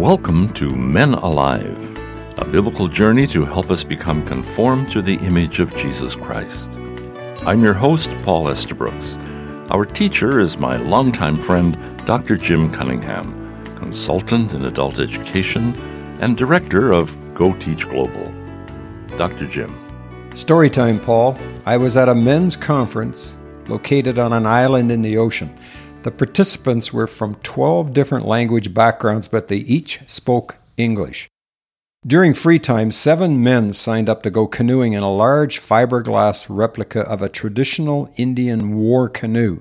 [0.00, 1.98] Welcome to Men Alive,
[2.38, 6.70] a biblical journey to help us become conformed to the image of Jesus Christ.
[7.44, 9.18] I'm your host, Paul Estabrooks.
[9.70, 11.76] Our teacher is my longtime friend,
[12.06, 12.38] Dr.
[12.38, 15.74] Jim Cunningham, consultant in adult education
[16.22, 18.32] and director of Go Teach Global.
[19.18, 19.46] Dr.
[19.46, 19.70] Jim.
[20.30, 21.36] Storytime, Paul.
[21.66, 23.34] I was at a men's conference
[23.68, 25.54] located on an island in the ocean.
[26.02, 31.28] The participants were from 12 different language backgrounds, but they each spoke English.
[32.06, 37.00] During free time, seven men signed up to go canoeing in a large fiberglass replica
[37.00, 39.60] of a traditional Indian war canoe.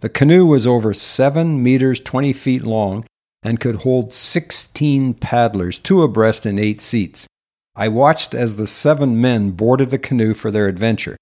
[0.00, 3.06] The canoe was over 7 meters 20 feet long
[3.42, 7.26] and could hold 16 paddlers, two abreast in eight seats.
[7.74, 11.16] I watched as the seven men boarded the canoe for their adventure.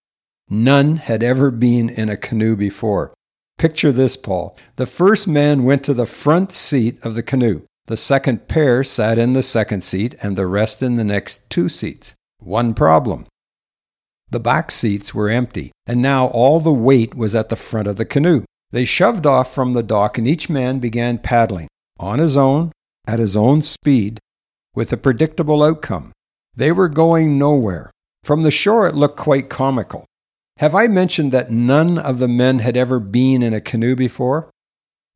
[0.50, 3.12] None had ever been in a canoe before.
[3.58, 4.56] Picture this, Paul.
[4.76, 7.62] The first man went to the front seat of the canoe.
[7.86, 11.68] The second pair sat in the second seat and the rest in the next two
[11.68, 12.14] seats.
[12.38, 13.26] One problem.
[14.30, 17.96] The back seats were empty, and now all the weight was at the front of
[17.96, 18.44] the canoe.
[18.72, 22.72] They shoved off from the dock, and each man began paddling, on his own,
[23.06, 24.18] at his own speed,
[24.74, 26.12] with a predictable outcome.
[26.54, 27.90] They were going nowhere.
[28.24, 30.04] From the shore, it looked quite comical.
[30.58, 34.48] Have I mentioned that none of the men had ever been in a canoe before?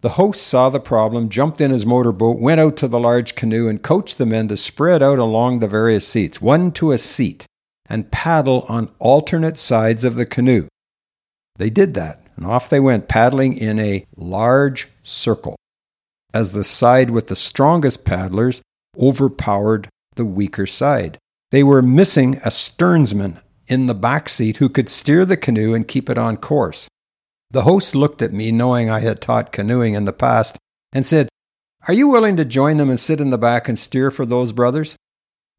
[0.01, 3.69] The host saw the problem, jumped in his motorboat, went out to the large canoe,
[3.69, 7.47] and coached the men to spread out along the various seats, one to a seat,
[7.87, 10.69] and paddle on alternate sides of the canoe.
[11.57, 15.57] They did that, and off they went, paddling in a large circle,
[16.33, 18.63] as the side with the strongest paddlers
[18.99, 21.19] overpowered the weaker side.
[21.51, 25.87] They were missing a sternsman in the back seat who could steer the canoe and
[25.87, 26.89] keep it on course.
[27.53, 30.59] The host looked at me, knowing I had taught canoeing in the past,
[30.93, 31.29] and said,
[31.87, 34.53] Are you willing to join them and sit in the back and steer for those
[34.53, 34.97] brothers?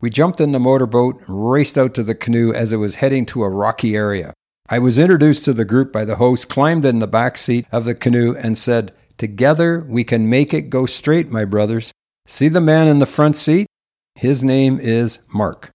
[0.01, 3.25] We jumped in the motorboat and raced out to the canoe as it was heading
[3.27, 4.33] to a rocky area.
[4.67, 7.85] I was introduced to the group by the host, climbed in the back seat of
[7.85, 11.91] the canoe, and said, Together we can make it go straight, my brothers.
[12.25, 13.67] See the man in the front seat?
[14.15, 15.69] His name is Mark.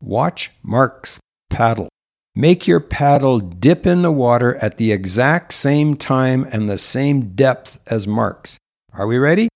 [0.00, 1.18] Watch Mark's
[1.52, 1.91] paddle.
[2.34, 7.34] Make your paddle dip in the water at the exact same time and the same
[7.34, 8.56] depth as Mark's.
[8.94, 9.48] Are we ready?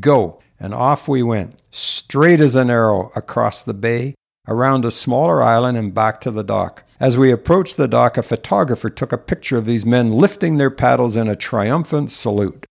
[0.00, 0.40] Go.
[0.58, 4.14] And off we went, straight as an arrow across the bay,
[4.48, 6.82] around a smaller island, and back to the dock.
[6.98, 10.70] As we approached the dock, a photographer took a picture of these men lifting their
[10.70, 12.64] paddles in a triumphant salute.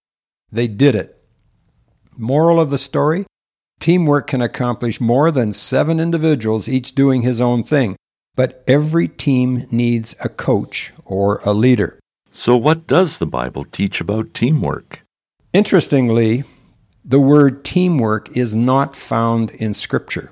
[0.52, 1.24] They did it.
[2.18, 3.26] Moral of the story
[3.80, 7.96] Teamwork can accomplish more than seven individuals, each doing his own thing.
[8.36, 12.00] But every team needs a coach or a leader.
[12.32, 15.04] So, what does the Bible teach about teamwork?
[15.54, 16.44] Interestingly,
[17.04, 20.32] the word teamwork is not found in Scripture.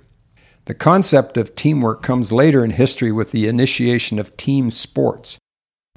[0.65, 5.37] The concept of teamwork comes later in history with the initiation of team sports.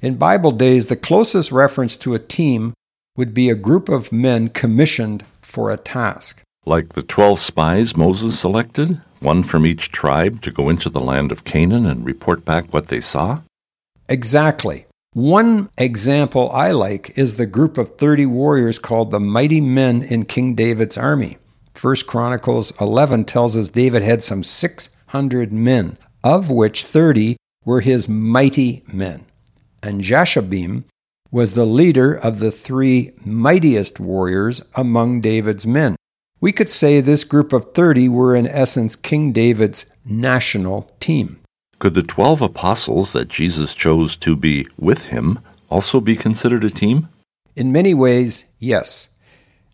[0.01, 2.73] In Bible days, the closest reference to a team
[3.17, 6.41] would be a group of men commissioned for a task.
[6.65, 11.31] Like the 12 spies Moses selected, one from each tribe to go into the land
[11.31, 13.41] of Canaan and report back what they saw?
[14.09, 14.85] Exactly.
[15.13, 20.25] One example I like is the group of 30 warriors called the mighty men in
[20.25, 21.37] King David's army.
[21.73, 28.07] First Chronicles 11 tells us David had some 600 men, of which 30 were his
[28.07, 29.25] mighty men.
[29.81, 30.83] And Jashobeam
[31.31, 35.95] was the leader of the three mightiest warriors among David's men.
[36.39, 41.39] We could say this group of 30 were, in essence, King David's national team.
[41.79, 45.39] Could the 12 apostles that Jesus chose to be with him
[45.69, 47.09] also be considered a team?
[47.55, 49.09] In many ways, yes.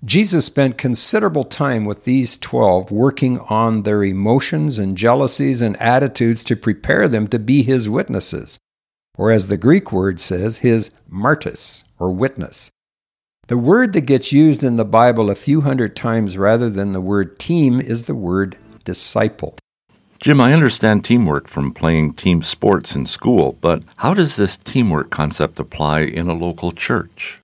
[0.05, 6.43] Jesus spent considerable time with these 12 working on their emotions and jealousies and attitudes
[6.45, 8.57] to prepare them to be his witnesses,
[9.17, 12.69] or as the Greek word says, his martys, or witness.
[13.47, 17.01] The word that gets used in the Bible a few hundred times rather than the
[17.01, 18.55] word team is the word
[18.85, 19.57] disciple.
[20.21, 25.09] Jim, I understand teamwork from playing team sports in school, but how does this teamwork
[25.09, 27.41] concept apply in a local church?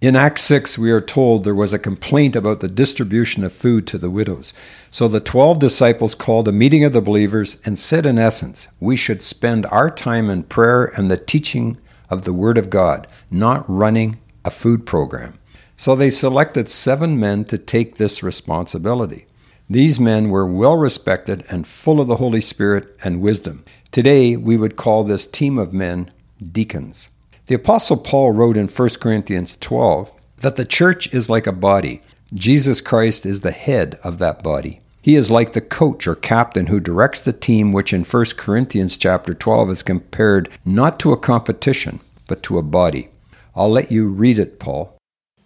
[0.00, 3.84] In Acts 6, we are told there was a complaint about the distribution of food
[3.88, 4.52] to the widows.
[4.92, 8.94] So the 12 disciples called a meeting of the believers and said, in essence, we
[8.94, 11.78] should spend our time in prayer and the teaching
[12.08, 15.38] of the Word of God, not running a food program.
[15.76, 19.26] So they selected seven men to take this responsibility.
[19.68, 23.64] These men were well respected and full of the Holy Spirit and wisdom.
[23.90, 26.10] Today, we would call this team of men
[26.52, 27.08] deacons.
[27.46, 32.00] The Apostle Paul wrote in 1 Corinthians 12 that the church is like a body.
[32.34, 34.80] Jesus Christ is the head of that body.
[35.02, 38.96] He is like the coach or captain who directs the team, which in 1 Corinthians
[38.96, 43.08] chapter 12 is compared not to a competition, but to a body.
[43.54, 44.96] I'll let you read it, Paul.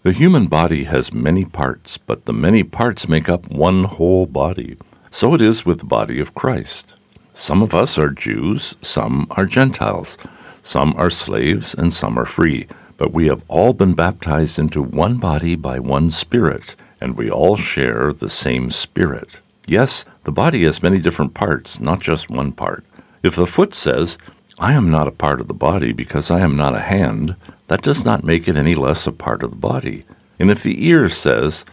[0.03, 4.77] The human body has many parts, but the many parts make up one whole body.
[5.11, 7.01] So it is with the body of Christ.
[7.35, 10.17] Some of us are Jews, some are Gentiles,
[10.63, 12.69] some are slaves, and some are free.
[12.97, 17.57] But we have all been baptized into one body by one Spirit, and we all
[17.57, 19.41] share the same Spirit.
[19.67, 22.85] Yes, the body has many different parts, not just one part.
[23.25, 24.17] If the foot says,
[24.61, 27.37] I am not a part of the body because I am not a hand,
[27.69, 30.05] that does not make it any less a part of the body.
[30.39, 31.65] And if the ear says,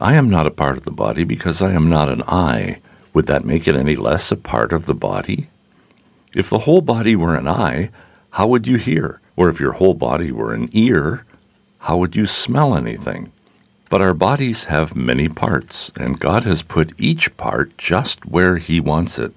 [0.00, 2.80] I am not a part of the body because I am not an eye,
[3.14, 5.48] would that make it any less a part of the body?
[6.34, 7.90] If the whole body were an eye,
[8.30, 9.20] how would you hear?
[9.36, 11.24] Or if your whole body were an ear,
[11.78, 13.32] how would you smell anything?
[13.88, 18.80] But our bodies have many parts, and God has put each part just where He
[18.80, 19.32] wants it.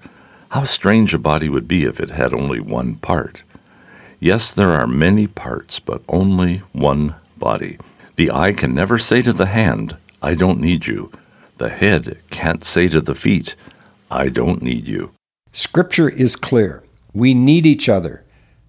[0.50, 3.44] How strange a body would be if it had only one part.
[4.22, 7.78] Yes, there are many parts, but only one body.
[8.16, 11.10] The eye can never say to the hand, I don't need you.
[11.56, 13.56] The head can't say to the feet,
[14.10, 15.14] I don't need you.
[15.52, 16.84] Scripture is clear.
[17.14, 18.22] We need each other.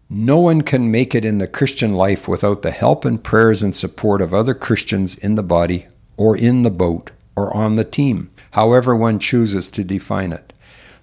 [0.10, 3.76] No one can make it in the Christian life without the help and prayers and
[3.76, 8.32] support of other Christians in the body, or in the boat, or on the team,
[8.52, 10.51] however one chooses to define it.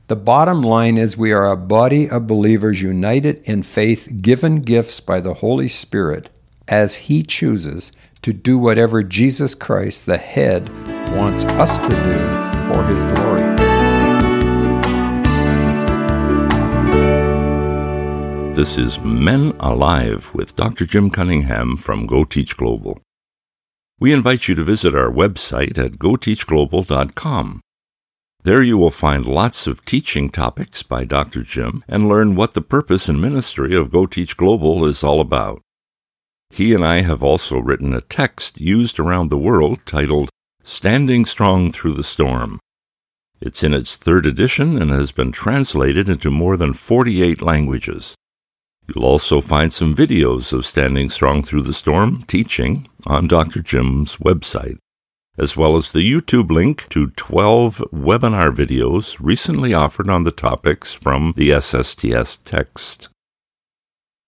[0.08, 5.00] The bottom line is we are a body of believers united in faith, given gifts
[5.00, 6.30] by the Holy Spirit
[6.66, 10.70] as He chooses to do whatever Jesus Christ, the head,
[11.14, 13.42] wants us to do for His glory.
[18.54, 20.86] This is Men Alive with Dr.
[20.86, 22.98] Jim Cunningham from Go Teach Global.
[24.00, 27.60] We invite you to visit our website at goteachglobal.com.
[28.44, 31.42] There you will find lots of teaching topics by Dr.
[31.42, 35.60] Jim and learn what the purpose and ministry of Go Teach Global is all about.
[36.50, 40.30] He and I have also written a text used around the world titled
[40.62, 42.60] Standing Strong Through the Storm.
[43.40, 48.14] It's in its third edition and has been translated into more than 48 languages.
[48.86, 53.60] You'll also find some videos of Standing Strong Through the Storm teaching on Dr.
[53.60, 54.78] Jim's website
[55.38, 60.92] as well as the YouTube link to 12 webinar videos recently offered on the topics
[60.92, 63.08] from the SSTS text.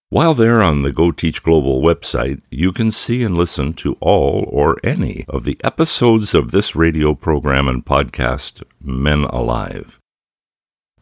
[0.09, 4.45] While there on the Go Teach Global website, you can see and listen to all
[4.49, 9.99] or any of the episodes of this radio program and podcast, Men Alive.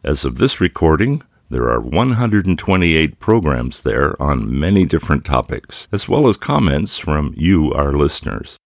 [0.03, 6.27] As of this recording, there are 128 programs there on many different topics, as well
[6.27, 8.57] as comments from you, our listeners.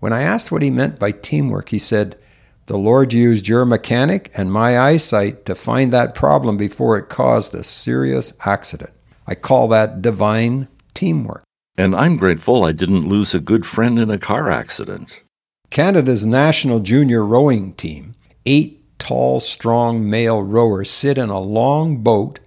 [0.00, 2.18] When I asked what he meant by teamwork, he said,
[2.66, 7.54] The Lord used your mechanic and my eyesight to find that problem before it caused
[7.54, 8.90] a serious accident.
[9.28, 11.44] I call that divine teamwork.
[11.78, 15.22] And I'm grateful I didn't lose a good friend in a car accident.
[15.70, 18.16] Canada's national junior rowing team,
[18.46, 22.38] eight tall, strong male rowers sit in a long boat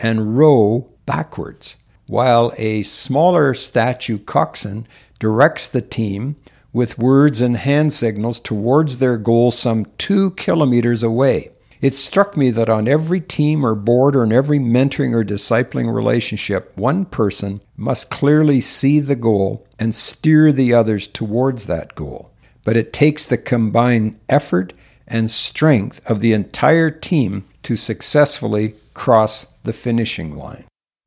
[0.00, 1.76] and row backwards,
[2.08, 4.84] while a smaller statue coxswain
[5.20, 6.34] directs the team
[6.72, 11.52] with words and hand signals towards their goal some two kilometers away.
[11.80, 15.94] It struck me that on every team or board or in every mentoring or discipling
[15.94, 22.32] relationship, one person must clearly see the goal and steer the others towards that goal.
[22.64, 24.72] But it takes the combined effort
[25.12, 30.64] and strength of the entire team to successfully cross the finishing line.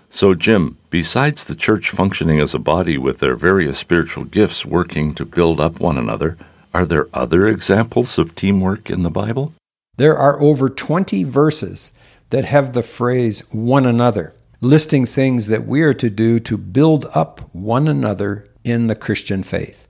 [0.09, 5.13] So, Jim, besides the church functioning as a body with their various spiritual gifts working
[5.15, 6.37] to build up one another,
[6.73, 9.53] are there other examples of teamwork in the Bible?
[9.97, 11.91] There are over 20 verses
[12.29, 17.07] that have the phrase one another, listing things that we are to do to build
[17.13, 19.87] up one another in the Christian faith.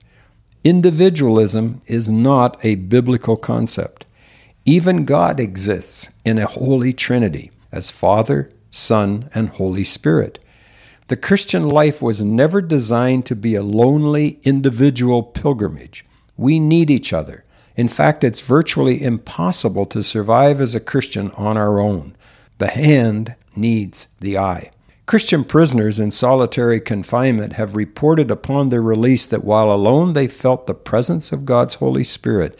[0.64, 4.05] Individualism is not a biblical concept.
[4.68, 10.40] Even God exists in a holy trinity as Father, Son, and Holy Spirit.
[11.06, 16.04] The Christian life was never designed to be a lonely individual pilgrimage.
[16.36, 17.44] We need each other.
[17.76, 22.16] In fact, it's virtually impossible to survive as a Christian on our own.
[22.58, 24.72] The hand needs the eye.
[25.06, 30.66] Christian prisoners in solitary confinement have reported upon their release that while alone they felt
[30.66, 32.58] the presence of God's Holy Spirit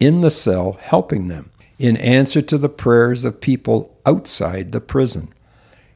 [0.00, 5.32] in the cell helping them in answer to the prayers of people outside the prison.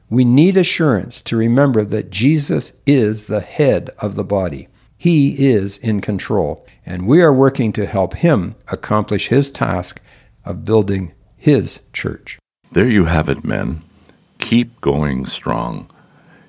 [0.09, 4.67] We need assurance to remember that Jesus is the head of the body.
[4.97, 10.01] He is in control, and we are working to help him accomplish his task
[10.45, 12.39] of building his church.
[12.71, 13.81] There you have it, men.
[14.39, 15.89] Keep going strong.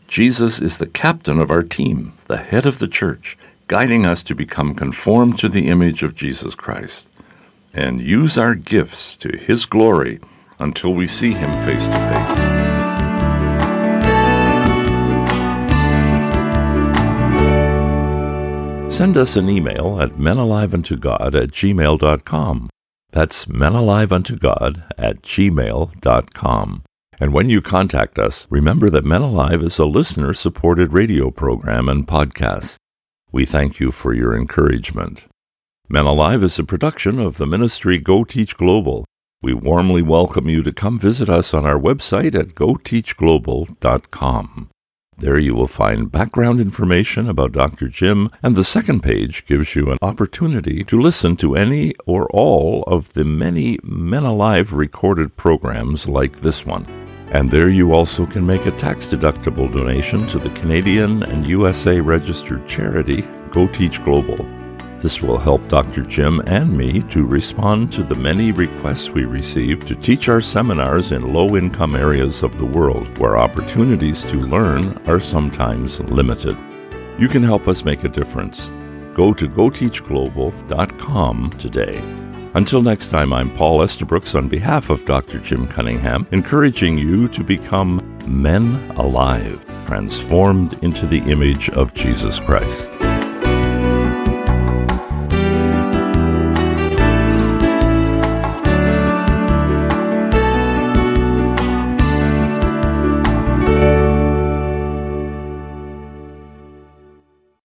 [0.06, 4.34] Jesus is the captain of our team, the head of the church, guiding us to
[4.34, 7.13] become conformed to the image of Jesus Christ
[7.74, 10.20] and use our gifts to His glory
[10.58, 12.64] until we see Him face to face.
[18.94, 22.70] Send us an email at menaliveuntogod at gmail.com.
[23.10, 26.82] That's menaliveuntogod at gmail.com.
[27.20, 31.88] And when you contact us, remember that Men Alive is a listener supported radio program
[31.88, 32.76] and podcast.
[33.32, 35.26] We thank you for your encouragement.
[35.86, 39.04] Men Alive is a production of the ministry Go Teach Global.
[39.42, 44.70] We warmly welcome you to come visit us on our website at goteachglobal.com.
[45.18, 47.88] There you will find background information about Dr.
[47.88, 52.84] Jim, and the second page gives you an opportunity to listen to any or all
[52.84, 56.86] of the many Men Alive recorded programs like this one.
[57.30, 62.00] And there you also can make a tax deductible donation to the Canadian and USA
[62.00, 64.53] registered charity Go Teach Global.
[65.04, 66.02] This will help Dr.
[66.02, 71.12] Jim and me to respond to the many requests we receive to teach our seminars
[71.12, 76.56] in low income areas of the world where opportunities to learn are sometimes limited.
[77.18, 78.70] You can help us make a difference.
[79.14, 81.98] Go to goteachglobal.com today.
[82.54, 85.38] Until next time, I'm Paul Estabrooks on behalf of Dr.
[85.38, 92.98] Jim Cunningham, encouraging you to become men alive, transformed into the image of Jesus Christ.